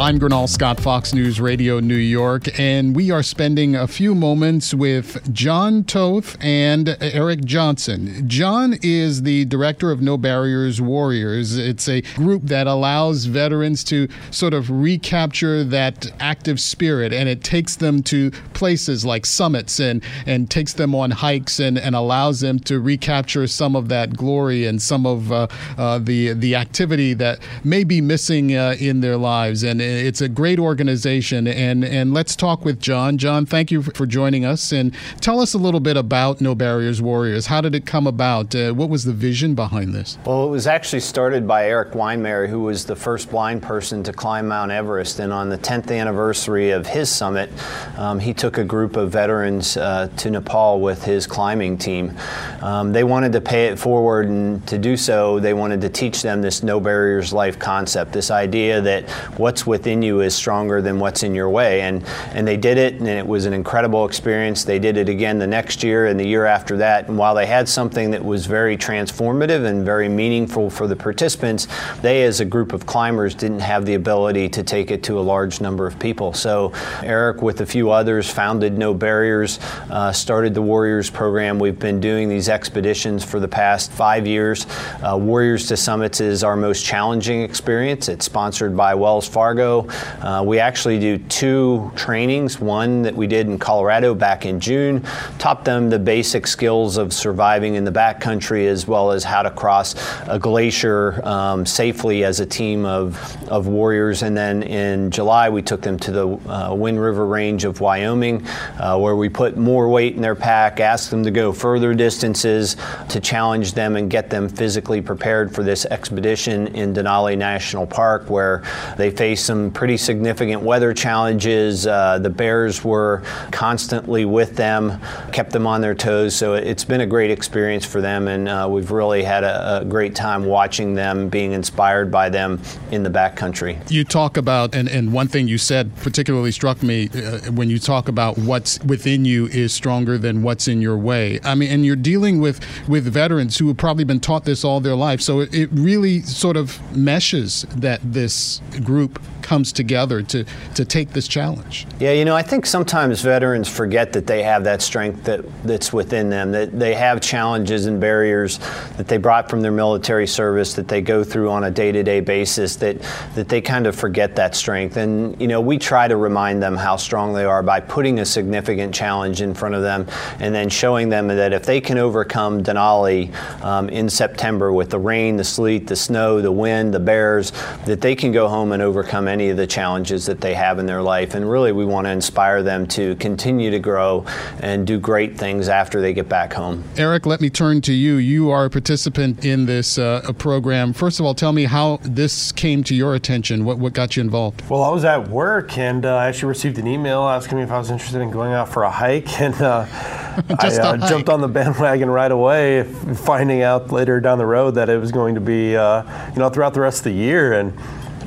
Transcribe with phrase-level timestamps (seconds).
[0.00, 4.72] I'm Gurnal Scott, Fox News Radio New York, and we are spending a few moments
[4.72, 8.28] with John Toth and Eric Johnson.
[8.28, 11.58] John is the director of No Barriers Warriors.
[11.58, 17.42] It's a group that allows veterans to sort of recapture that active spirit, and it
[17.42, 22.38] takes them to places like summits and, and takes them on hikes and, and allows
[22.38, 27.14] them to recapture some of that glory and some of uh, uh, the, the activity
[27.14, 29.64] that may be missing uh, in their lives.
[29.64, 31.46] And it's a great organization.
[31.46, 33.18] And, and let's talk with John.
[33.18, 34.72] John, thank you for joining us.
[34.72, 37.46] And tell us a little bit about No Barriers Warriors.
[37.46, 38.54] How did it come about?
[38.54, 40.18] Uh, what was the vision behind this?
[40.24, 44.12] Well, it was actually started by Eric Weihenmayer, who was the first blind person to
[44.12, 45.18] climb Mount Everest.
[45.18, 47.50] And on the 10th anniversary of his summit,
[47.96, 52.16] um, he took a group of veterans uh, to Nepal with his climbing team.
[52.60, 56.22] Um, they wanted to pay it forward, and to do so, they wanted to teach
[56.22, 59.08] them this no barriers life concept, this idea that
[59.38, 61.82] what's within you is stronger than what's in your way.
[61.82, 64.64] And, and they did it, and it was an incredible experience.
[64.64, 67.06] They did it again the next year and the year after that.
[67.08, 71.68] And while they had something that was very transformative and very meaningful for the participants,
[72.02, 75.24] they, as a group of climbers, didn't have the ability to take it to a
[75.34, 76.32] large number of people.
[76.32, 76.72] So
[77.04, 79.60] Eric, with a few others, founded No Barriers,
[79.90, 81.60] uh, started the Warriors program.
[81.60, 84.66] We've been doing these expeditions for the past five years.
[85.06, 88.08] Uh, Warriors to Summits is our most challenging experience.
[88.08, 89.67] It's sponsored by Wells Fargo.
[89.68, 95.02] Uh, we actually do two trainings, one that we did in Colorado back in June,
[95.38, 99.50] taught them the basic skills of surviving in the backcountry as well as how to
[99.50, 99.94] cross
[100.28, 103.16] a glacier um, safely as a team of,
[103.48, 104.22] of warriors.
[104.22, 108.46] And then in July, we took them to the uh, Wind River Range of Wyoming,
[108.78, 112.76] uh, where we put more weight in their pack, asked them to go further distances
[113.08, 118.30] to challenge them and get them physically prepared for this expedition in Denali National Park,
[118.30, 118.62] where
[118.96, 121.86] they faced some pretty significant weather challenges.
[121.86, 125.00] Uh, the bears were constantly with them,
[125.32, 126.34] kept them on their toes.
[126.34, 129.84] So it's been a great experience for them, and uh, we've really had a, a,
[129.84, 132.60] great time watching them, being inspired by them
[132.90, 133.78] in the backcountry.
[133.90, 137.78] You talk about, and, and one thing you said particularly struck me uh, when you
[137.78, 141.40] talk about what's within you is stronger than what's in your way.
[141.44, 144.80] I mean, and you're dealing with with veterans who have probably been taught this all
[144.80, 145.20] their life.
[145.20, 150.44] So it, it really sort of meshes that this group comes together to,
[150.74, 151.86] to take this challenge.
[151.98, 155.90] Yeah, you know, I think sometimes veterans forget that they have that strength that, that's
[155.90, 158.58] within them, that they have challenges and barriers
[158.98, 162.02] that they brought from their military service that they go through on a day to
[162.02, 163.00] day basis, that,
[163.34, 164.98] that they kind of forget that strength.
[164.98, 168.26] And, you know, we try to remind them how strong they are by putting a
[168.26, 170.06] significant challenge in front of them
[170.40, 173.32] and then showing them that if they can overcome Denali
[173.64, 177.50] um, in September with the rain, the sleet, the snow, the wind, the bears,
[177.86, 180.80] that they can go home and overcome any any of the challenges that they have
[180.80, 181.36] in their life.
[181.36, 184.24] And really, we want to inspire them to continue to grow
[184.60, 186.82] and do great things after they get back home.
[186.96, 188.16] Eric, let me turn to you.
[188.16, 190.92] You are a participant in this uh, program.
[190.92, 193.64] First of all, tell me how this came to your attention.
[193.64, 194.68] What, what got you involved?
[194.68, 197.70] Well, I was at work and uh, I actually received an email asking me if
[197.70, 199.28] I was interested in going out for a hike.
[199.38, 199.86] And uh,
[200.58, 204.88] I uh, jumped on the bandwagon right away, finding out later down the road that
[204.88, 207.52] it was going to be, uh, you know, throughout the rest of the year.
[207.52, 207.72] And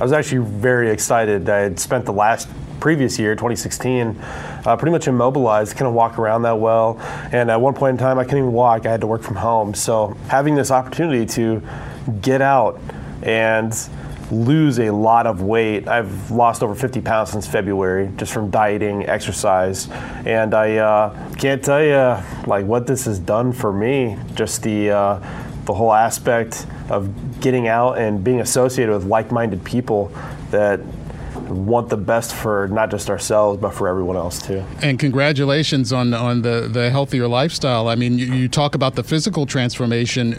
[0.01, 1.47] I was actually very excited.
[1.47, 6.41] I had spent the last previous year, 2016, uh, pretty much immobilized, couldn't walk around
[6.41, 6.97] that well.
[7.31, 8.88] And at one point in time, I couldn't even walk.
[8.88, 9.75] I had to work from home.
[9.75, 11.61] So having this opportunity to
[12.19, 12.81] get out
[13.22, 13.78] and
[14.31, 15.88] lose a lot of weight.
[15.88, 19.88] I've lost over 50 pounds since February just from dieting, exercise,
[20.25, 24.17] and I uh, can't tell you like what this has done for me.
[24.34, 25.19] Just the uh,
[25.66, 30.12] the whole aspect of getting out and being associated with like-minded people
[30.52, 30.79] that
[31.52, 34.63] want the best for not just ourselves but for everyone else too.
[34.81, 37.88] And congratulations on on the the healthier lifestyle.
[37.88, 40.34] I mean, you, you, talk about the physical transformation.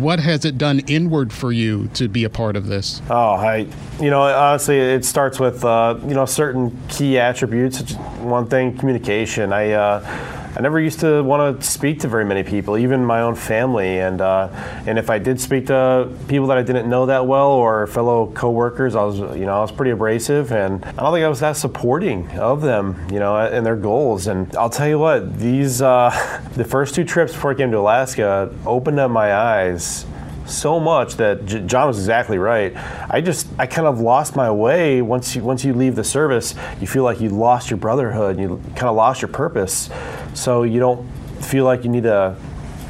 [0.00, 3.02] What has it done inward for you to be a part of this?
[3.10, 3.66] Oh, I
[4.00, 7.92] you know honestly, it starts with uh, you know certain key attributes.
[8.20, 9.52] One thing, communication.
[9.52, 9.72] I.
[9.72, 13.34] Uh, I never used to want to speak to very many people, even my own
[13.34, 13.98] family.
[13.98, 14.48] And uh,
[14.86, 18.28] and if I did speak to people that I didn't know that well or fellow
[18.28, 21.40] coworkers, I was you know I was pretty abrasive, and I don't think I was
[21.40, 24.28] that supporting of them, you know, and their goals.
[24.28, 26.10] And I'll tell you what, these uh,
[26.54, 30.06] the first two trips before I came to Alaska opened up my eyes
[30.52, 32.72] so much that J- John was exactly right.
[33.10, 36.54] I just I kind of lost my way once you once you leave the service.
[36.80, 38.38] You feel like you lost your brotherhood.
[38.38, 39.90] You kind of lost your purpose.
[40.34, 41.08] So you don't
[41.42, 42.36] feel like you need to,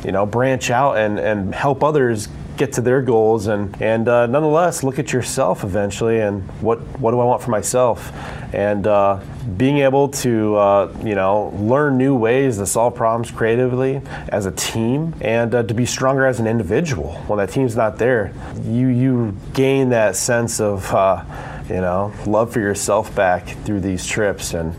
[0.04, 2.28] you know, branch out and and help others
[2.64, 7.10] get to their goals, and and uh, nonetheless look at yourself eventually, and what what
[7.10, 8.12] do I want for myself,
[8.54, 9.20] and uh,
[9.56, 14.52] being able to uh, you know learn new ways to solve problems creatively as a
[14.52, 17.14] team, and uh, to be stronger as an individual.
[17.26, 18.32] When that team's not there,
[18.64, 21.24] you you gain that sense of uh,
[21.68, 24.74] you know love for yourself back through these trips and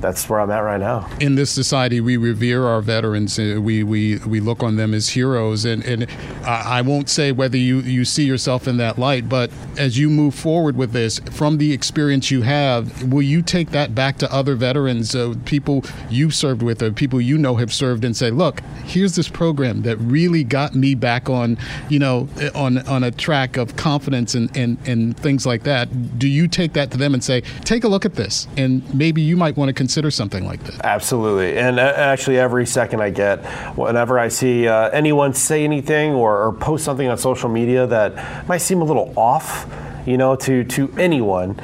[0.00, 1.08] that's where I'm at right now.
[1.20, 3.38] In this society, we revere our veterans.
[3.38, 6.06] Uh, we we, we look on them as heroes, and and
[6.44, 10.34] I won't say whether you you see yourself in that light, but as you move
[10.34, 14.54] forward with this, from the experience you have, will you take that back to other
[14.54, 18.60] veterans, uh, people you've served with, or people you know have served, and say, look,
[18.84, 21.58] here's this program that really got me back on,
[21.88, 26.18] you know, on on a track of confidence and and and things like that.
[26.18, 29.20] Do you take that to them and say, take a look at this, and maybe
[29.20, 30.78] you might want to consider consider something like this.
[30.84, 31.58] Absolutely.
[31.58, 33.44] And uh, actually, every second I get,
[33.76, 38.46] whenever I see uh, anyone say anything or, or post something on social media that
[38.46, 39.66] might seem a little off,
[40.06, 41.58] you know, to, to anyone,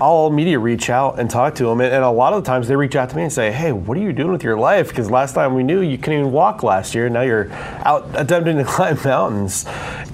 [0.00, 1.80] I'll immediately reach out and talk to them.
[1.80, 3.70] And, and, a lot of the times they reach out to me and say, hey,
[3.70, 4.88] what are you doing with your life?
[4.88, 7.08] Because last time we knew you couldn't even walk last year.
[7.08, 7.48] Now you're
[7.84, 9.66] out attempting to climb mountains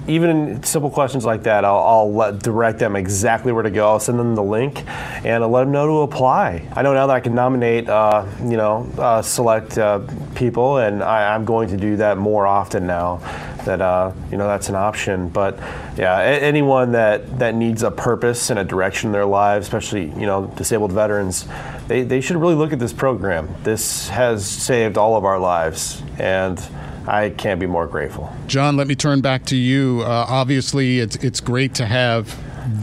[0.07, 3.87] even in simple questions like that, I'll, I'll let, direct them exactly where to go.
[3.87, 6.67] I'll send them the link and I'll let them know to apply.
[6.75, 10.01] I know now that I can nominate, uh, you know, uh, select uh,
[10.35, 13.17] people, and I, am going to do that more often now.
[13.65, 15.29] That uh, you know, that's an option.
[15.29, 15.57] But
[15.97, 20.05] yeah, a- anyone that that needs a purpose and a direction in their lives, especially
[20.19, 21.47] you know, disabled veterans,
[21.87, 23.49] they, they should really look at this program.
[23.63, 26.59] This has saved all of our lives, and
[27.07, 28.33] I can't be more grateful.
[28.47, 30.01] John, let me turn back to you.
[30.03, 32.35] Uh, obviously, it's it's great to have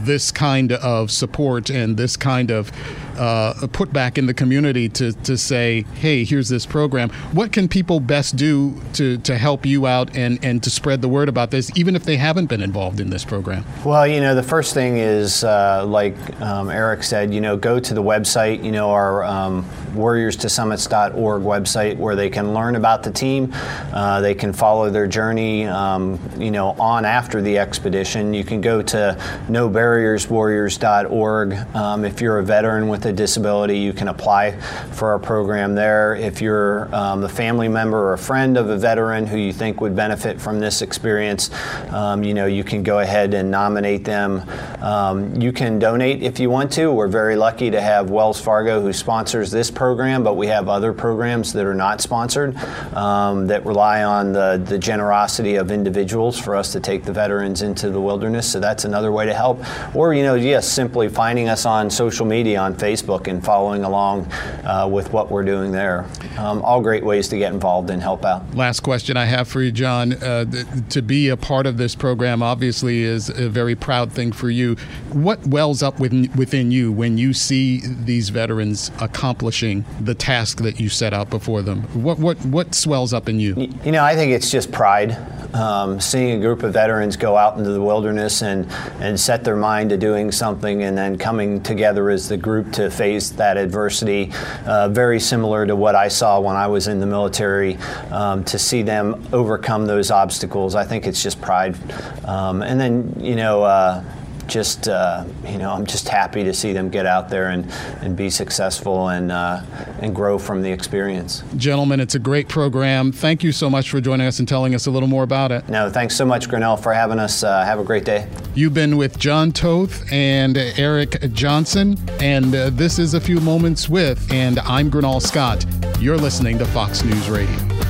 [0.05, 2.71] this kind of support and this kind of
[3.19, 7.11] uh, put back in the community to, to say, hey, here's this program.
[7.33, 11.09] What can people best do to, to help you out and, and to spread the
[11.09, 13.65] word about this, even if they haven't been involved in this program?
[13.85, 17.79] Well, you know, the first thing is, uh, like um, Eric said, you know, go
[17.79, 23.11] to the website, you know, our um, warriorstosummits.org website where they can learn about the
[23.11, 23.53] team.
[23.93, 28.35] Uh, they can follow their journey, um, you know, on after the expedition.
[28.35, 29.17] You can go to
[29.49, 31.53] nobarrierswarriors.org.
[31.75, 34.53] Um, if you're a veteran with a disability, you can apply
[34.93, 36.15] for our program there.
[36.15, 39.81] If you're um, a family member or a friend of a veteran who you think
[39.81, 41.51] would benefit from this experience,
[41.91, 44.43] um, you know, you can go ahead and nominate them.
[44.81, 46.93] Um, you can donate if you want to.
[46.93, 50.93] We're very lucky to have Wells Fargo who sponsors this program, but we have other
[50.93, 52.57] programs that are not sponsored
[52.95, 57.63] um, that rely on the, the generosity of individuals for us to take the veterans
[57.63, 58.51] into the wilderness.
[58.51, 59.61] So that's another way to help.
[59.95, 64.31] Or, you know, yes, simply finding us on social media on Facebook and following along
[64.65, 66.07] uh, with what we're doing there.
[66.39, 68.55] Um, all great ways to get involved and help out.
[68.55, 70.13] Last question I have for you, John.
[70.13, 74.33] Uh, th- to be a part of this program obviously is a very proud thing
[74.33, 74.77] for you.
[75.13, 80.79] What wells up within, within you when you see these veterans accomplishing the task that
[80.79, 81.83] you set out before them?
[82.03, 83.69] What, what, what swells up in you?
[83.85, 85.17] You know, I think it's just pride.
[85.55, 88.71] Um, seeing a group of veterans go out into the wilderness and,
[89.01, 92.91] and set their mind to doing something and then coming together as the group to
[92.91, 94.33] face that adversity,
[94.67, 97.77] uh, very similar to what I saw when I was in the military,
[98.11, 100.75] um, to see them overcome those obstacles.
[100.75, 101.77] I think it's just pride.
[102.25, 104.03] Um, and then, you know, uh,
[104.47, 108.17] just uh, you know, I'm just happy to see them get out there and, and
[108.17, 109.63] be successful and uh,
[110.01, 111.43] and grow from the experience.
[111.57, 113.13] Gentlemen, it's a great program.
[113.13, 115.69] Thank you so much for joining us and telling us a little more about it.
[115.69, 117.43] No, thanks so much, Gurnal, for having us.
[117.43, 118.29] Uh, have a great day.
[118.55, 123.89] You've been with John Toth and Eric Johnson, and uh, this is a few moments
[123.89, 125.65] with, and I'm Gurnal Scott.
[126.01, 127.82] You're listening to Fox News Radio.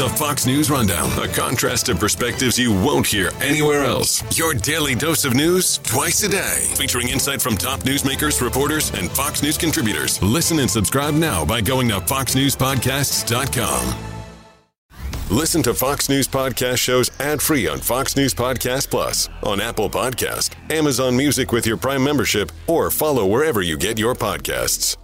[0.00, 4.24] The Fox News Rundown, a contrast of perspectives you won't hear anywhere else.
[4.38, 9.10] Your daily dose of news twice a day, featuring insight from top newsmakers, reporters, and
[9.10, 10.22] Fox News contributors.
[10.22, 13.94] Listen and subscribe now by going to foxnewspodcasts.com.
[15.30, 20.54] Listen to Fox News Podcast shows ad-free on Fox News Podcast Plus, on Apple Podcast,
[20.70, 24.96] Amazon Music with your Prime membership, or follow wherever you get your podcasts.